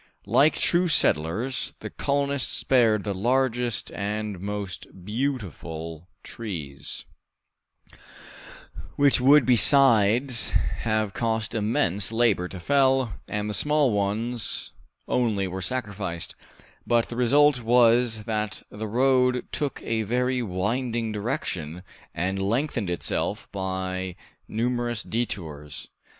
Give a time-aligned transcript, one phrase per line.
[0.25, 7.05] Like true settlers, the colonists spared the largest and most beautiful trees,
[8.95, 10.53] which would besides
[10.89, 14.71] have cost immense labor to fell, and the small ones
[15.07, 16.33] only were sacrificed,
[16.87, 23.47] but the result was that the road took a very winding direction, and lengthened itself
[23.51, 24.15] by
[24.47, 25.89] numerous detours.